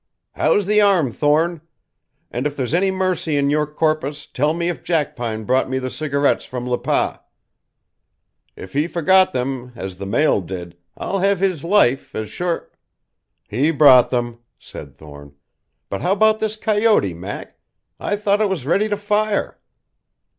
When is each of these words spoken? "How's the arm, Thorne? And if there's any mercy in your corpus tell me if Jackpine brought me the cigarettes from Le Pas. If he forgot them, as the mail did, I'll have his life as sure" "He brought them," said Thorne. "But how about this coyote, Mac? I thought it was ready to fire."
"How's 0.31 0.65
the 0.65 0.81
arm, 0.81 1.11
Thorne? 1.11 1.61
And 2.31 2.47
if 2.47 2.57
there's 2.57 2.73
any 2.73 2.89
mercy 2.89 3.37
in 3.37 3.51
your 3.51 3.67
corpus 3.67 4.25
tell 4.25 4.55
me 4.55 4.67
if 4.67 4.83
Jackpine 4.83 5.43
brought 5.43 5.69
me 5.69 5.77
the 5.77 5.91
cigarettes 5.91 6.43
from 6.43 6.67
Le 6.67 6.79
Pas. 6.79 7.19
If 8.55 8.73
he 8.73 8.87
forgot 8.87 9.31
them, 9.31 9.73
as 9.75 9.99
the 9.99 10.07
mail 10.07 10.41
did, 10.41 10.75
I'll 10.97 11.19
have 11.19 11.39
his 11.39 11.63
life 11.63 12.15
as 12.15 12.31
sure" 12.31 12.71
"He 13.57 13.69
brought 13.69 14.09
them," 14.09 14.39
said 14.57 14.97
Thorne. 14.97 15.33
"But 15.87 16.01
how 16.01 16.13
about 16.13 16.39
this 16.39 16.55
coyote, 16.55 17.13
Mac? 17.13 17.59
I 17.99 18.15
thought 18.15 18.41
it 18.41 18.49
was 18.49 18.65
ready 18.65 18.89
to 18.89 18.97
fire." 18.97 19.59